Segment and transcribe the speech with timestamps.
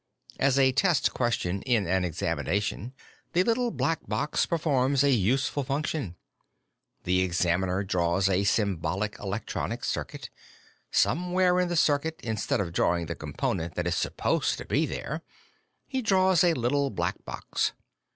[0.39, 2.91] As a test question in an examination,
[3.33, 6.15] the Little Black Box performs a useful function.
[7.03, 10.31] The examiner draws a symbolic electronic circuit.
[10.89, 15.21] Somewhere in the circuit, instead of drawing the component that is supposed to be there,
[15.85, 17.73] he draws a Little Black Box.